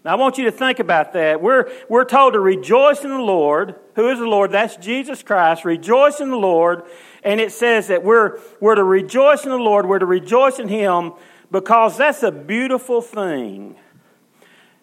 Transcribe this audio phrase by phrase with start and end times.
[0.04, 1.40] Now, I want you to think about that.
[1.40, 3.76] We're, we're told to rejoice in the Lord.
[3.94, 4.52] Who is the Lord?
[4.52, 5.66] That's Jesus Christ.
[5.66, 6.82] Rejoice in the Lord.
[7.24, 9.86] And it says that we're, we're to rejoice in the Lord.
[9.86, 11.12] We're to rejoice in Him
[11.52, 13.76] because that's a beautiful thing.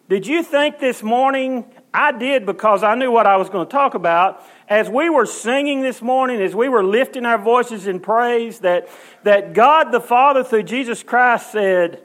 [0.07, 1.65] Did you think this morning?
[1.93, 4.43] I did because I knew what I was going to talk about.
[4.67, 8.87] As we were singing this morning, as we were lifting our voices in praise, that,
[9.23, 12.01] that God the Father through Jesus Christ said,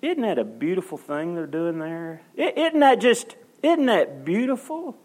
[0.00, 2.22] Isn't that a beautiful thing they're doing there?
[2.36, 4.96] Isn't that just, isn't that beautiful?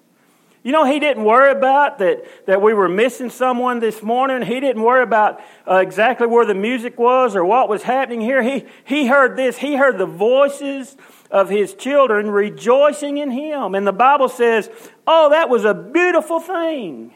[0.67, 4.45] You know, he didn't worry about that, that we were missing someone this morning.
[4.45, 8.43] He didn't worry about uh, exactly where the music was or what was happening here.
[8.43, 9.59] He, he heard this.
[9.59, 10.97] He heard the voices
[11.31, 13.75] of his children rejoicing in him.
[13.75, 14.69] And the Bible says,
[15.07, 17.13] oh, that was a beautiful thing.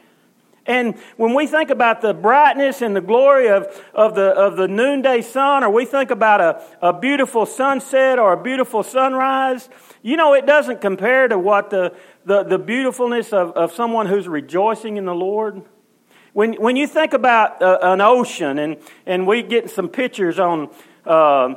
[0.66, 4.68] And when we think about the brightness and the glory of, of, the, of the
[4.68, 9.70] noonday sun, or we think about a, a beautiful sunset or a beautiful sunrise,
[10.04, 14.28] you know, it doesn't compare to what the, the, the beautifulness of, of someone who's
[14.28, 15.64] rejoicing in the Lord?
[16.34, 20.70] When, when you think about uh, an ocean, and, and we get some pictures on
[21.06, 21.56] uh,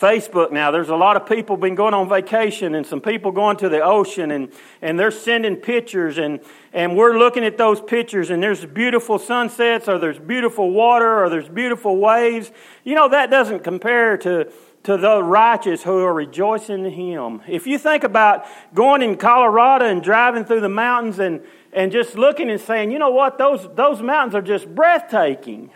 [0.00, 3.56] Facebook now, there's a lot of people been going on vacation and some people going
[3.56, 6.40] to the ocean and, and they're sending pictures and,
[6.72, 11.28] and we're looking at those pictures and there's beautiful sunsets or there's beautiful water or
[11.28, 12.52] there's beautiful waves.
[12.84, 14.52] You know, that doesn't compare to,
[14.84, 17.42] to the righteous who are rejoicing in Him.
[17.46, 21.42] If you think about going in Colorado and driving through the mountains and,
[21.72, 25.70] and just looking and saying, you know what, those, those mountains are just breathtaking.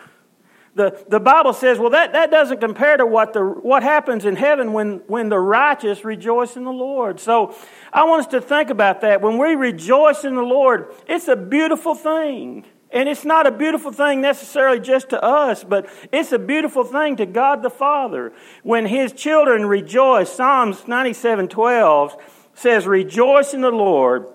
[0.75, 4.35] The, the Bible says, well, that, that doesn't compare to what, the, what happens in
[4.35, 7.21] heaven when, when the righteous rejoice in the Lord.
[7.21, 7.55] So
[7.93, 9.21] I want us to think about that.
[9.21, 12.65] When we rejoice in the Lord, it's a beautiful thing.
[12.95, 17.17] And it's not a beautiful thing necessarily just to us, but it's a beautiful thing
[17.17, 18.33] to God the Father.
[18.63, 22.17] When His children rejoice, Psalms 97 12
[22.55, 24.29] says, Rejoice in the Lord,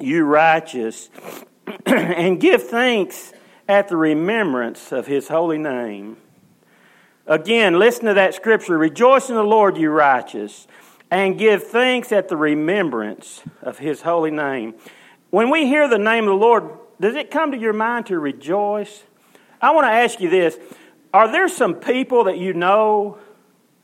[0.00, 1.10] you righteous,
[1.86, 3.32] and give thanks
[3.68, 6.16] at the remembrance of His holy name.
[7.28, 10.66] Again, listen to that scripture Rejoice in the Lord, you righteous,
[11.08, 14.74] and give thanks at the remembrance of His holy name.
[15.30, 16.68] When we hear the name of the Lord,
[17.00, 19.02] does it come to your mind to rejoice?
[19.60, 20.58] I want to ask you this.
[21.12, 23.18] Are there some people that you know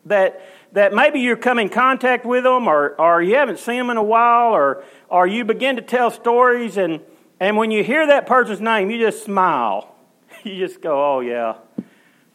[0.06, 0.40] that,
[0.72, 3.96] that maybe you come in contact with them or, or you haven't seen them in
[3.96, 7.00] a while or, or you begin to tell stories and,
[7.40, 9.94] and when you hear that person's name, you just smile.
[10.44, 11.56] You just go, oh, yeah.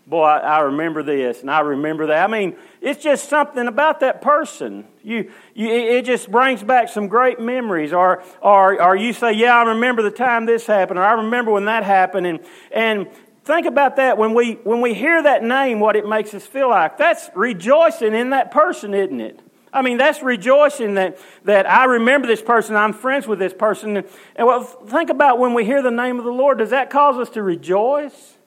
[0.06, 2.24] Boy, I, I remember this and I remember that.
[2.24, 4.86] I mean, it's just something about that person.
[5.02, 7.94] You, you, it just brings back some great memories.
[7.94, 11.52] Or, or, or you say, Yeah, I remember the time this happened, or I remember
[11.52, 12.28] when that happened.
[12.28, 12.40] And,
[12.72, 13.08] and
[13.46, 16.70] think about that when we, when we hear that name, what it makes us feel
[16.70, 16.98] like.
[16.98, 19.40] That's rejoicing in that person, isn't it?
[19.72, 23.98] I mean, that's rejoicing that, that I remember this person, I'm friends with this person.
[24.36, 27.18] And well, think about when we hear the name of the Lord, does that cause
[27.18, 28.38] us to rejoice?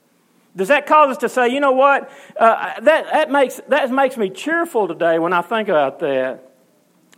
[0.57, 4.17] Does that cause us to say, you know what, uh, that, that, makes, that makes
[4.17, 6.51] me cheerful today when I think about that?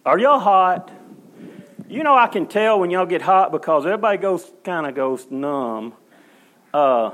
[0.05, 0.91] Are y'all hot?
[1.89, 5.31] You know, I can tell when y'all get hot because everybody goes kind of goes
[5.31, 5.95] numb.
[6.75, 7.13] Uh,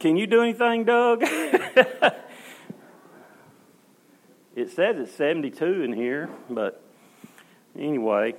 [0.00, 1.22] can you do anything, Doug?
[1.22, 2.12] it
[4.70, 6.82] says it's 72 in here, but
[7.78, 8.34] anyway,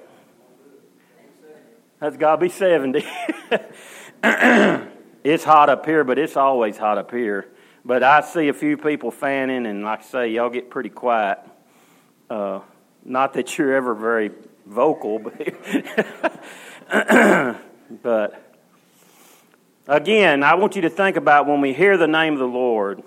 [2.00, 3.06] that's got to be 70.
[5.24, 7.48] It's hot up here, but it's always hot up here.
[7.86, 11.40] But I see a few people fanning, and like I say, y'all get pretty quiet.
[12.30, 12.60] Uh,
[13.06, 14.32] not that you're ever very
[14.66, 15.34] vocal, but,
[18.04, 18.56] but
[19.88, 23.02] again, I want you to think about when we hear the name of the Lord.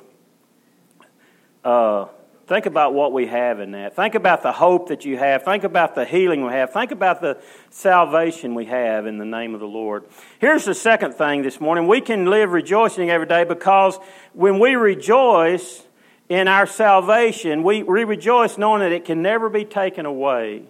[1.64, 2.06] uh,
[2.46, 3.96] think about what we have in that.
[3.96, 5.44] Think about the hope that you have.
[5.44, 6.72] Think about the healing we have.
[6.72, 7.38] Think about the
[7.70, 10.04] salvation we have in the name of the Lord.
[10.38, 11.88] Here's the second thing this morning.
[11.88, 13.98] We can live rejoicing every day because
[14.32, 15.82] when we rejoice
[16.28, 20.62] in our salvation, we, we rejoice knowing that it can never be taken away.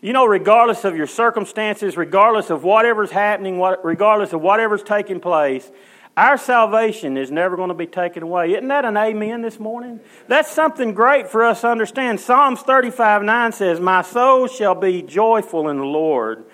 [0.00, 5.20] You know, regardless of your circumstances, regardless of whatever's happening, what, regardless of whatever's taking
[5.20, 5.70] place,
[6.16, 8.52] our salvation is never going to be taken away.
[8.52, 10.00] Isn't that an amen this morning?
[10.28, 12.20] That's something great for us to understand.
[12.20, 16.44] Psalms 35 9 says, My soul shall be joyful in the Lord,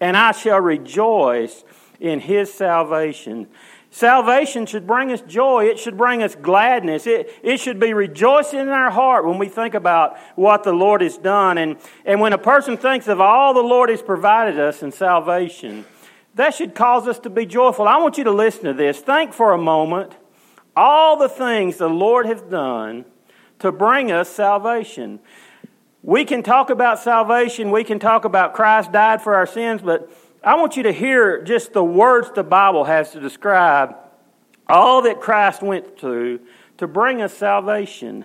[0.00, 1.64] and I shall rejoice
[1.98, 3.48] in his salvation.
[3.90, 5.64] Salvation should bring us joy.
[5.64, 7.06] It should bring us gladness.
[7.06, 11.00] It, it should be rejoicing in our heart when we think about what the Lord
[11.00, 11.56] has done.
[11.56, 15.86] And, and when a person thinks of all the Lord has provided us in salvation,
[16.38, 17.88] that should cause us to be joyful.
[17.88, 19.00] I want you to listen to this.
[19.00, 20.14] Think for a moment
[20.76, 23.04] all the things the Lord has done
[23.58, 25.18] to bring us salvation.
[26.04, 30.12] We can talk about salvation, we can talk about Christ died for our sins, but
[30.44, 33.96] I want you to hear just the words the Bible has to describe
[34.68, 36.38] all that Christ went through
[36.76, 38.24] to bring us salvation.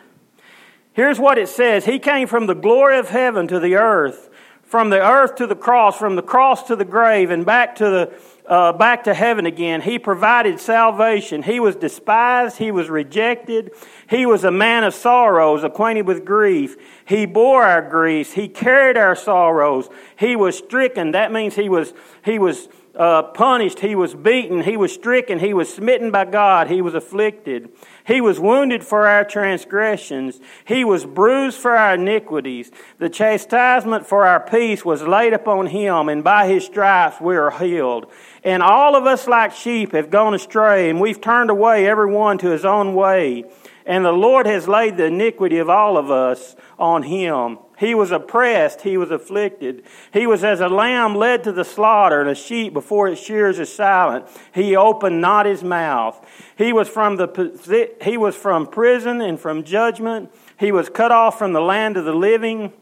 [0.94, 4.30] Here's what it says He came from the glory of heaven to the earth,
[4.74, 7.84] from the earth to the cross, from the cross to the grave, and back to
[7.84, 8.14] the
[8.48, 9.82] uh, back to heaven again.
[9.82, 11.44] He provided salvation.
[11.44, 12.58] He was despised.
[12.58, 13.70] He was rejected.
[14.10, 16.76] He was a man of sorrows, acquainted with grief.
[17.06, 18.34] He bore our griefs.
[18.34, 19.90] He carried our sorrows.
[20.18, 21.12] He was stricken.
[21.12, 21.94] That means he was,
[22.26, 23.80] he was uh, punished.
[23.80, 24.62] He was beaten.
[24.62, 25.40] He was stricken.
[25.40, 26.68] He was smitten by God.
[26.68, 27.70] He was afflicted.
[28.06, 30.40] He was wounded for our transgressions.
[30.66, 32.72] He was bruised for our iniquities.
[33.00, 37.52] The chastisement for our peace was laid upon him, and by his stripes we are
[37.52, 38.12] healed.
[38.44, 42.38] And all of us, like sheep, have gone astray, and we've turned away every one
[42.40, 43.46] to his own way.
[43.86, 47.58] And the Lord has laid the iniquity of all of us on him.
[47.78, 49.84] He was oppressed, he was afflicted.
[50.14, 53.60] He was as a lamb led to the slaughter, and a sheep before its shears
[53.60, 54.26] is silent.
[54.54, 56.26] He opened not his mouth.
[56.58, 60.32] He was from the he was from prison and from judgment.
[60.58, 62.74] He was cut off from the land of the living.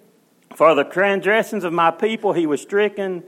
[0.55, 3.23] For the transgressions of my people he was stricken.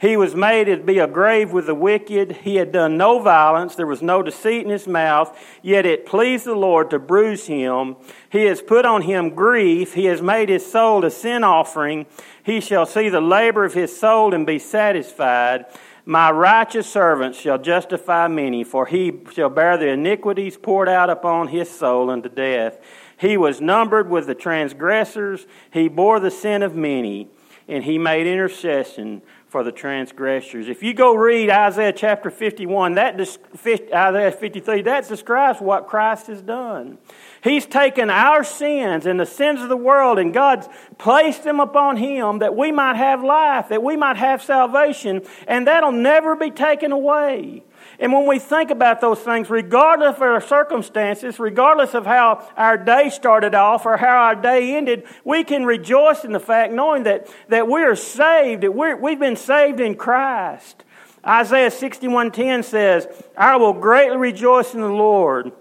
[0.00, 2.38] He was made to be a grave with the wicked.
[2.42, 3.74] He had done no violence.
[3.74, 5.36] There was no deceit in his mouth.
[5.60, 7.96] Yet it pleased the Lord to bruise him.
[8.30, 9.94] He has put on him grief.
[9.94, 12.06] He has made his soul a sin offering.
[12.44, 15.66] He shall see the labor of his soul and be satisfied.
[16.04, 21.48] My righteous servant shall justify many, for he shall bear the iniquities poured out upon
[21.48, 22.78] his soul unto death.
[23.18, 25.46] He was numbered with the transgressors.
[25.70, 27.28] He bore the sin of many,
[27.66, 30.68] and he made intercession for the transgressors.
[30.68, 36.42] If you go read Isaiah chapter 51, that Isaiah 53, that describes what Christ has
[36.42, 36.98] done.
[37.42, 40.68] He's taken our sins and the sins of the world, and God's
[40.98, 45.66] placed them upon Him that we might have life, that we might have salvation, and
[45.66, 47.64] that'll never be taken away.
[47.98, 52.76] And when we think about those things, regardless of our circumstances, regardless of how our
[52.76, 57.02] day started off or how our day ended, we can rejoice in the fact knowing
[57.04, 60.84] that, that we are saved, that we're, we've been saved in Christ.
[61.26, 65.52] Isaiah 61.10 says, I will greatly rejoice in the Lord,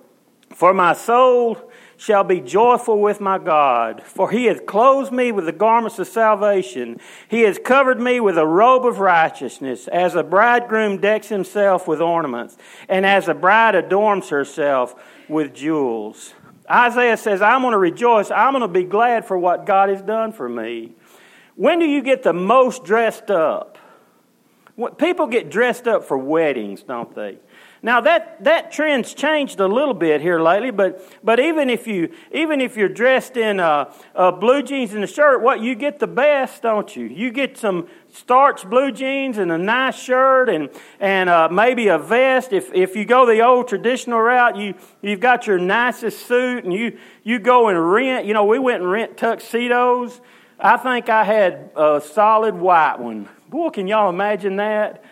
[0.54, 1.67] for my soul
[1.98, 6.08] shall be joyful with my God, for he hath clothed me with the garments of
[6.08, 7.00] salvation.
[7.28, 12.00] He has covered me with a robe of righteousness, as a bridegroom decks himself with
[12.00, 12.56] ornaments,
[12.88, 14.96] and as a bride adorns herself
[15.28, 16.34] with jewels.
[16.70, 18.30] Isaiah says, I'm going to rejoice.
[18.30, 20.92] I'm going to be glad for what God has done for me.
[21.56, 23.78] When do you get the most dressed up?
[25.00, 27.40] People get dressed up for weddings, don't they?
[27.88, 32.14] Now that, that trend's changed a little bit here lately, but, but even if you
[32.34, 33.60] even if you're dressed in
[34.42, 37.06] blue jeans and a shirt, what you get the best, don't you?
[37.06, 41.98] You get some starch blue jeans and a nice shirt and and uh, maybe a
[41.98, 42.52] vest.
[42.52, 46.74] If if you go the old traditional route, you you've got your nicest suit and
[46.74, 48.26] you you go and rent.
[48.26, 50.20] You know, we went and rent tuxedos.
[50.60, 53.30] I think I had a solid white one.
[53.48, 55.06] Boy, can y'all imagine that?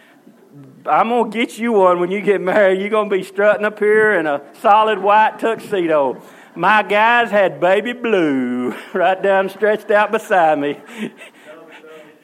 [0.88, 2.80] I'm going to get you one when you get married.
[2.80, 6.22] You're going to be strutting up here in a solid white tuxedo.
[6.56, 10.80] My guys had baby blue right down stretched out beside me.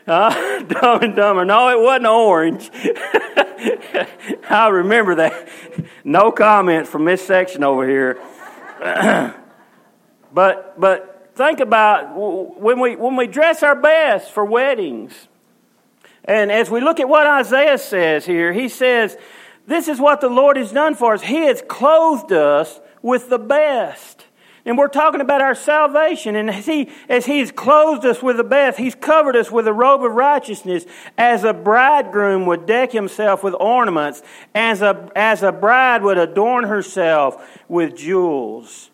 [0.06, 0.64] Huh?
[0.68, 1.46] Dumb and Dumber.
[1.46, 2.70] No, it wasn't orange.
[4.50, 5.50] I remember that.
[6.04, 8.20] No comments from this section over here.
[10.34, 15.28] but but think about when we when we dress our best for weddings
[16.26, 19.18] and as we look at what Isaiah says here, he says,
[19.68, 21.24] This is what the Lord has done for us.
[21.24, 24.26] He has clothed us with the best.
[24.64, 26.36] And we're talking about our salvation.
[26.36, 29.74] And as, he, as He's clothed us with the best, He's covered us with a
[29.74, 30.86] robe of righteousness,
[31.18, 34.22] as a bridegroom would deck himself with ornaments,
[34.54, 38.92] as a, as a bride would adorn herself with jewels.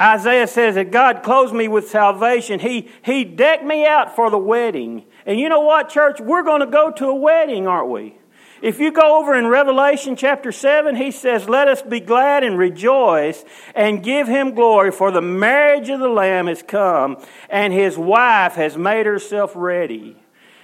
[0.00, 2.60] Isaiah says that God clothed me with salvation.
[2.60, 5.04] He, he decked me out for the wedding.
[5.26, 6.20] And you know what, church?
[6.20, 8.16] We're going to go to a wedding, aren't we?
[8.62, 12.58] If you go over in Revelation chapter 7, he says, Let us be glad and
[12.58, 13.42] rejoice
[13.74, 17.16] and give him glory, for the marriage of the Lamb has come,
[17.48, 20.16] and his wife has made herself ready.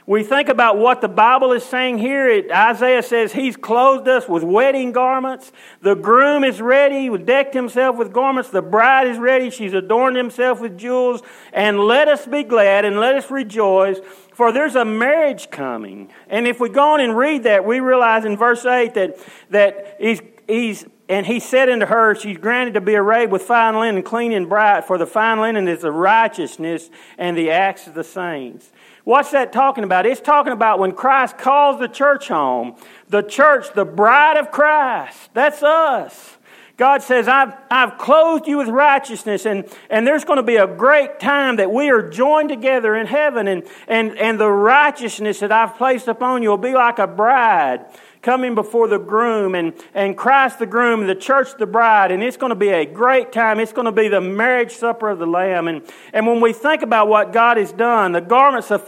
[0.08, 2.28] We think about what the Bible is saying here.
[2.28, 5.50] It, Isaiah says he's clothed us with wedding garments.
[5.80, 8.50] The groom is ready, decked himself with garments.
[8.50, 9.50] The bride is ready.
[9.50, 11.22] She's adorned himself with jewels.
[11.52, 13.98] And let us be glad and let us rejoice,
[14.36, 16.10] for there's a marriage coming.
[16.28, 19.96] And if we go on and read that, we realize in verse 8 that, that
[19.98, 24.02] he's, he's and he said unto her, She's granted to be arrayed with fine linen,
[24.02, 28.04] clean and bright, for the fine linen is the righteousness and the acts of the
[28.04, 28.70] saints.
[29.04, 30.04] What's that talking about?
[30.04, 32.76] It's talking about when Christ calls the church home,
[33.08, 35.30] the church, the bride of Christ.
[35.32, 36.35] That's us.
[36.76, 40.66] God says, I've, I've clothed you with righteousness, and, and there's going to be a
[40.66, 45.50] great time that we are joined together in heaven, and, and, and the righteousness that
[45.50, 47.86] I've placed upon you will be like a bride
[48.26, 52.10] coming before the groom and, and Christ the groom and the church the bride.
[52.10, 53.60] And it's going to be a great time.
[53.60, 55.68] It's going to be the marriage supper of the Lamb.
[55.68, 58.82] And, and when we think about what God has done, the garments of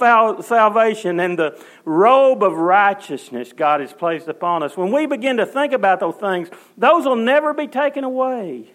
[0.44, 5.46] salvation and the robe of righteousness God has placed upon us, when we begin to
[5.46, 8.72] think about those things, those will never be taken away.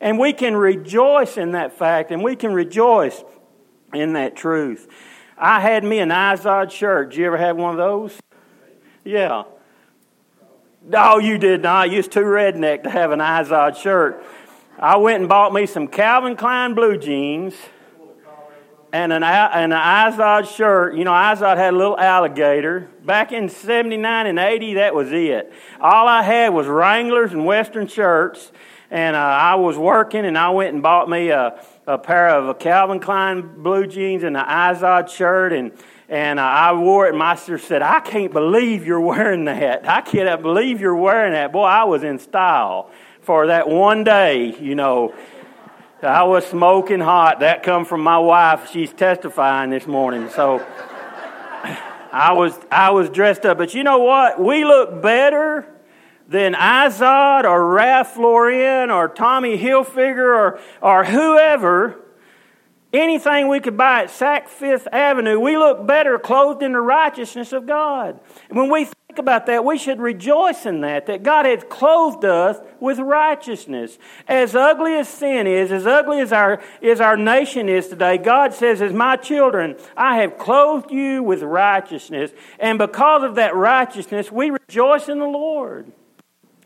[0.00, 3.22] And we can rejoice in that fact and we can rejoice
[3.92, 4.88] in that truth.
[5.36, 7.10] I had me an Izod shirt.
[7.10, 8.18] Did you ever have one of those?
[9.04, 9.42] Yeah.
[10.82, 11.90] No, you did not.
[11.90, 14.24] You was too redneck to have an Izod shirt.
[14.78, 17.54] I went and bought me some Calvin Klein blue jeans
[18.90, 19.78] and an, and an
[20.12, 20.96] Izod shirt.
[20.96, 22.88] You know, Izod had a little alligator.
[23.04, 25.52] Back in 79 and 80, that was it.
[25.82, 28.50] All I had was Wranglers and Western shirts.
[28.90, 32.48] And uh, I was working and I went and bought me a, a pair of
[32.48, 35.52] a Calvin Klein blue jeans and an Izod shirt.
[35.52, 35.72] And
[36.10, 37.10] and uh, I wore it.
[37.10, 39.88] And my sister said, I can't believe you're wearing that.
[39.88, 41.52] I can't believe you're wearing that.
[41.52, 42.90] Boy, I was in style
[43.22, 45.14] for that one day, you know.
[46.02, 47.40] I was smoking hot.
[47.40, 48.70] That come from my wife.
[48.70, 50.30] She's testifying this morning.
[50.30, 50.58] So
[52.12, 53.58] I was I was dressed up.
[53.58, 54.42] But you know what?
[54.42, 55.68] We look better
[56.26, 62.00] than Izod or Ralph Lauren or Tommy Hilfiger or, or whoever
[62.92, 67.52] Anything we could buy at Saks Fifth Avenue, we look better clothed in the righteousness
[67.52, 68.18] of God.
[68.48, 72.24] And when we think about that, we should rejoice in that, that God has clothed
[72.24, 73.96] us with righteousness.
[74.26, 78.54] As ugly as sin is, as ugly as our, as our nation is today, God
[78.54, 82.32] says, as my children, I have clothed you with righteousness.
[82.58, 85.92] And because of that righteousness, we rejoice in the Lord.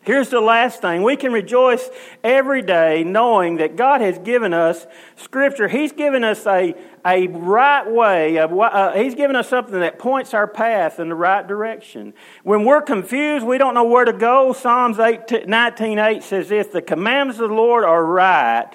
[0.05, 1.03] Here's the last thing.
[1.03, 1.89] We can rejoice
[2.23, 5.67] every day knowing that God has given us Scripture.
[5.67, 6.75] He's given us a,
[7.07, 8.37] a right way.
[8.37, 12.13] A, uh, he's given us something that points our path in the right direction.
[12.43, 14.53] When we're confused, we don't know where to go.
[14.53, 18.71] Psalms 19.8 says this, The commandments of the Lord are right,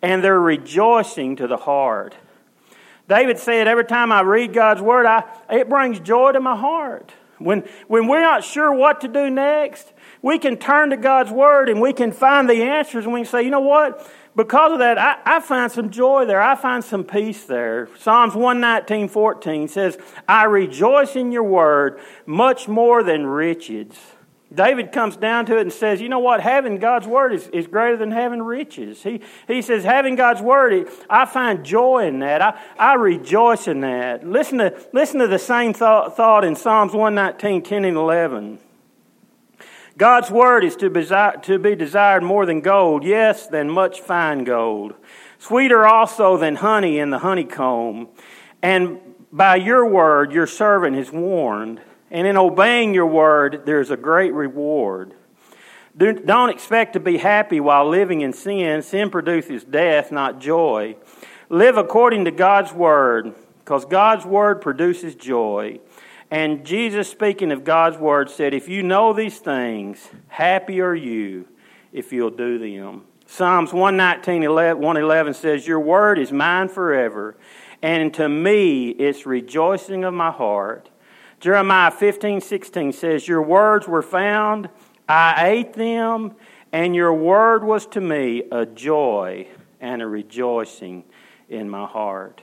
[0.00, 2.16] and they're rejoicing to the heart.
[3.06, 7.12] David said, every time I read God's Word, I, it brings joy to my heart.
[7.38, 11.68] When, when we're not sure what to do next, we can turn to God's Word
[11.68, 14.10] and we can find the answers and we can say, you know what?
[14.36, 16.40] Because of that, I, I find some joy there.
[16.40, 17.88] I find some peace there.
[17.98, 19.98] Psalms 119, 14 says,
[20.28, 23.92] I rejoice in your word much more than riches.
[24.52, 26.40] David comes down to it and says, you know what?
[26.40, 29.02] Having God's word is, is greater than having riches.
[29.02, 32.42] He, he says, having God's word, I find joy in that.
[32.42, 34.26] I, I rejoice in that.
[34.26, 38.58] Listen to, listen to the same thought, thought in Psalms 119, 10 and 11.
[40.00, 40.88] God's word is to,
[41.42, 44.94] to be desired more than gold, yes, than much fine gold.
[45.38, 48.08] Sweeter also than honey in the honeycomb.
[48.62, 48.98] And
[49.30, 51.82] by your word, your servant is warned.
[52.10, 55.12] And in obeying your word, there's a great reward.
[55.94, 58.80] Don't expect to be happy while living in sin.
[58.80, 60.96] Sin produces death, not joy.
[61.50, 65.78] Live according to God's word, because God's word produces joy.
[66.30, 71.48] And Jesus, speaking of God's word, said, If you know these things, happy are you
[71.92, 73.04] if you'll do them.
[73.26, 77.36] Psalms 119, 111 says, Your word is mine forever,
[77.82, 80.90] and to me it's rejoicing of my heart.
[81.40, 84.68] Jeremiah 15, 16 says, Your words were found,
[85.08, 86.36] I ate them,
[86.70, 89.48] and your word was to me a joy
[89.80, 91.04] and a rejoicing
[91.48, 92.42] in my heart.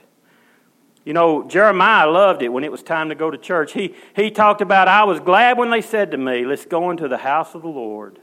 [1.04, 3.72] You know, Jeremiah loved it when it was time to go to church.
[3.72, 7.08] He, he talked about, I was glad when they said to me, Let's go into
[7.08, 8.18] the house of the Lord.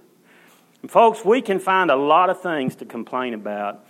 [0.82, 3.86] And folks, we can find a lot of things to complain about.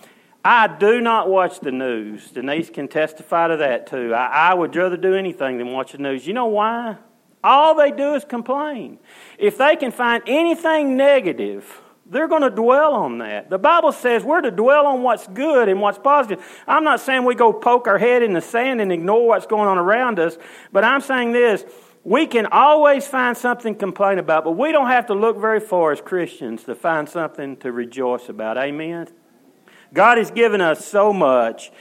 [0.45, 2.29] I do not watch the news.
[2.31, 4.13] Denise can testify to that too.
[4.13, 6.27] I, I would rather do anything than watch the news.
[6.27, 6.97] You know why?
[7.43, 8.99] All they do is complain.
[9.37, 13.49] If they can find anything negative, they're going to dwell on that.
[13.49, 16.45] The Bible says we're to dwell on what's good and what's positive.
[16.67, 19.67] I'm not saying we go poke our head in the sand and ignore what's going
[19.67, 20.37] on around us,
[20.71, 21.65] but I'm saying this
[22.03, 25.59] we can always find something to complain about, but we don't have to look very
[25.59, 28.59] far as Christians to find something to rejoice about.
[28.59, 29.07] Amen?
[29.91, 31.71] God has given us so much.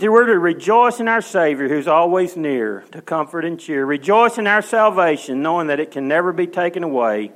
[0.00, 3.84] We're to rejoice in our Savior who's always near to comfort and cheer.
[3.84, 7.32] Rejoice in our salvation, knowing that it can never be taken away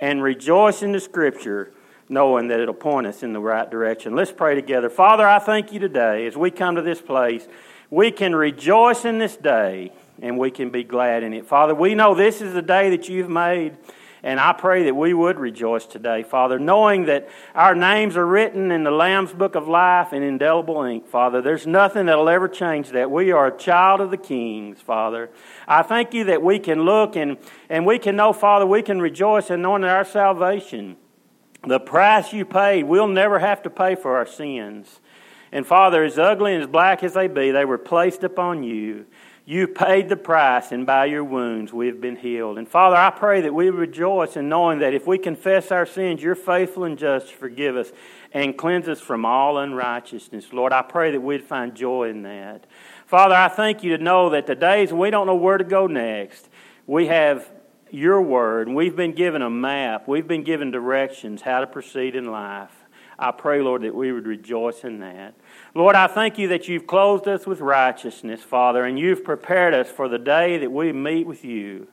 [0.00, 1.72] and rejoice in the Scripture,
[2.08, 4.14] knowing that it'll point us in the right direction.
[4.14, 4.88] Let's pray together.
[4.88, 7.46] Father, I thank you today as we come to this place.
[7.90, 11.46] We can rejoice in this day and we can be glad in it.
[11.46, 13.76] Father, we know this is the day that you've made.
[14.22, 18.72] And I pray that we would rejoice today, Father, knowing that our names are written
[18.72, 21.40] in the Lamb's Book of Life in indelible ink, Father.
[21.40, 23.10] There's nothing that'll ever change that.
[23.10, 25.30] We are a child of the Kings, Father.
[25.68, 27.36] I thank you that we can look and,
[27.68, 30.96] and we can know, Father, we can rejoice in knowing that our salvation,
[31.66, 35.00] the price you paid, we'll never have to pay for our sins.
[35.52, 39.06] And Father, as ugly and as black as they be, they were placed upon you.
[39.48, 42.58] You paid the price, and by your wounds we have been healed.
[42.58, 46.22] And Father, I pray that we rejoice in knowing that if we confess our sins,
[46.22, 47.90] you're faithful and just to forgive us
[48.34, 50.52] and cleanse us from all unrighteousness.
[50.52, 52.66] Lord, I pray that we'd find joy in that.
[53.06, 55.86] Father, I thank you to know that the days we don't know where to go
[55.86, 56.46] next,
[56.86, 57.50] we have
[57.90, 62.14] your word, and we've been given a map, we've been given directions how to proceed
[62.14, 62.77] in life.
[63.18, 65.34] I pray, Lord, that we would rejoice in that.
[65.74, 69.90] Lord, I thank you that you've clothed us with righteousness, Father, and you've prepared us
[69.90, 71.88] for the day that we meet with you.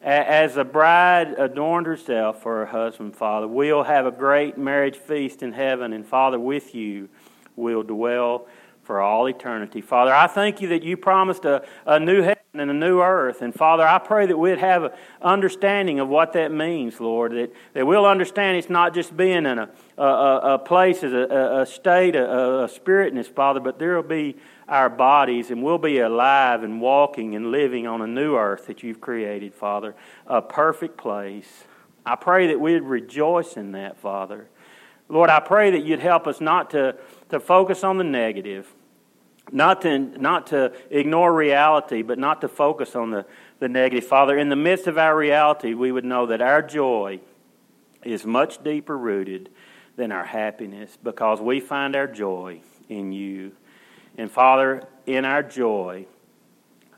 [0.00, 5.42] As a bride adorned herself for her husband, Father, we'll have a great marriage feast
[5.42, 7.08] in heaven, and Father, with you
[7.56, 8.46] we'll dwell
[8.82, 9.80] for all eternity.
[9.80, 13.42] Father, I thank you that you promised a, a new heaven and a new earth.
[13.42, 14.90] And Father, I pray that we'd have an
[15.22, 19.58] understanding of what that means, Lord, that, that we'll understand it's not just being in
[19.58, 24.02] a, a, a place, as a, a state, a, a spiritness, Father, but there will
[24.02, 24.36] be
[24.68, 28.82] our bodies and we'll be alive and walking and living on a new earth that
[28.82, 29.94] you've created, Father,
[30.26, 31.64] a perfect place.
[32.04, 34.48] I pray that we'd rejoice in that, Father.
[35.08, 36.96] Lord, I pray that you'd help us not to,
[37.28, 38.72] to focus on the negative
[39.52, 43.26] not to, not to ignore reality, but not to focus on the,
[43.58, 44.08] the negative.
[44.08, 47.20] Father, in the midst of our reality, we would know that our joy
[48.04, 49.50] is much deeper rooted
[49.96, 53.52] than our happiness because we find our joy in you.
[54.16, 56.06] And Father, in our joy,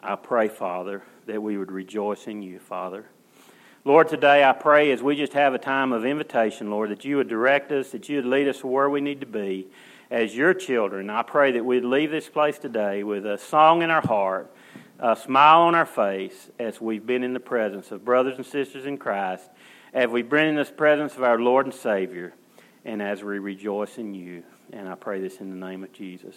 [0.02, 3.06] I pray, Father, that we would rejoice in you, Father.
[3.84, 7.16] Lord, today I pray as we just have a time of invitation, Lord, that you
[7.16, 9.66] would direct us, that you would lead us where we need to be
[10.12, 13.90] as your children, I pray that we'd leave this place today with a song in
[13.90, 14.54] our heart,
[14.98, 18.84] a smile on our face as we've been in the presence of brothers and sisters
[18.84, 19.48] in Christ,
[19.94, 22.34] as we've been in the presence of our Lord and Savior,
[22.84, 24.42] and as we rejoice in you.
[24.70, 26.36] And I pray this in the name of Jesus.